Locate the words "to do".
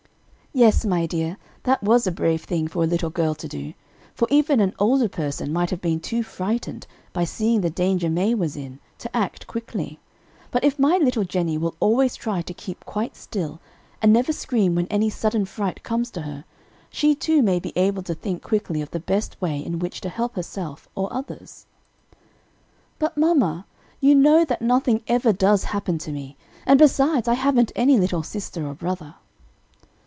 3.35-3.73